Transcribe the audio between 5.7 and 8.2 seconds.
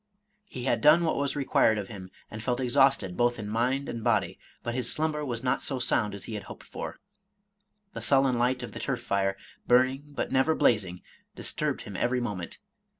sound as he had hoped for. The